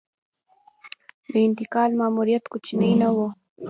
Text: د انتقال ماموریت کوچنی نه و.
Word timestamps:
د 1.31 1.33
انتقال 1.47 1.89
ماموریت 1.99 2.43
کوچنی 2.51 2.91
نه 3.01 3.09
و. 3.15 3.17